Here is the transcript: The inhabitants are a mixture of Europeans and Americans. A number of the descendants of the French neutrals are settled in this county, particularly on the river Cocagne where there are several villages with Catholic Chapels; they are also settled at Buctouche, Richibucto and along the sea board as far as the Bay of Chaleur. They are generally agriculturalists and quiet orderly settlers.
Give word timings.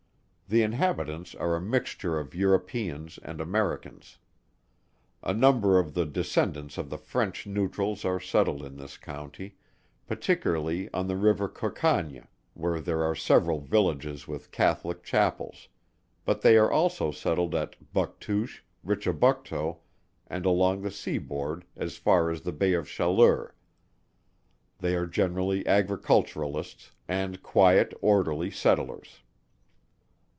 The 0.49 0.63
inhabitants 0.63 1.33
are 1.35 1.55
a 1.55 1.61
mixture 1.61 2.19
of 2.19 2.35
Europeans 2.35 3.17
and 3.23 3.39
Americans. 3.39 4.17
A 5.23 5.33
number 5.33 5.79
of 5.79 5.93
the 5.93 6.05
descendants 6.05 6.77
of 6.77 6.89
the 6.89 6.97
French 6.97 7.47
neutrals 7.47 8.03
are 8.03 8.19
settled 8.19 8.61
in 8.63 8.75
this 8.75 8.97
county, 8.97 9.55
particularly 10.07 10.89
on 10.93 11.07
the 11.07 11.15
river 11.15 11.47
Cocagne 11.47 12.27
where 12.53 12.81
there 12.81 13.01
are 13.01 13.15
several 13.15 13.61
villages 13.61 14.27
with 14.27 14.51
Catholic 14.51 15.05
Chapels; 15.05 15.69
they 16.41 16.57
are 16.57 16.69
also 16.69 17.11
settled 17.11 17.55
at 17.55 17.77
Buctouche, 17.93 18.59
Richibucto 18.83 19.77
and 20.27 20.45
along 20.45 20.81
the 20.81 20.91
sea 20.91 21.17
board 21.17 21.63
as 21.77 21.95
far 21.95 22.29
as 22.29 22.41
the 22.41 22.51
Bay 22.51 22.73
of 22.73 22.89
Chaleur. 22.89 23.55
They 24.79 24.97
are 24.97 25.07
generally 25.07 25.65
agriculturalists 25.65 26.91
and 27.07 27.41
quiet 27.41 27.93
orderly 28.01 28.51
settlers. 28.51 29.21